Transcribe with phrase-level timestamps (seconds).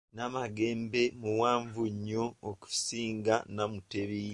[0.15, 1.81] Namagembe muwanvu
[2.49, 4.23] okusinga Namutebi.